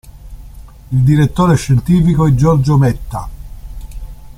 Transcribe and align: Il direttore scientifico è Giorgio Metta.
Il 0.93 1.03
direttore 1.03 1.55
scientifico 1.57 2.25
è 2.25 2.33
Giorgio 2.33 2.75
Metta. 2.75 3.29